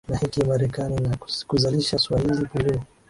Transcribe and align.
na 0.09 0.17
hiki 0.17 0.43
marekani 0.45 0.95
na 0.95 1.17
kuzalisha 1.47 1.97
swahili 1.97 2.45
blue 2.55 2.79